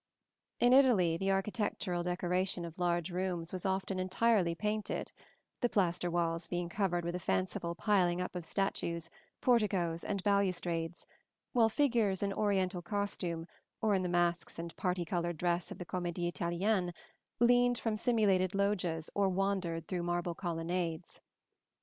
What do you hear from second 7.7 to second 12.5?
piling up of statues, porticoes and balustrades, while figures in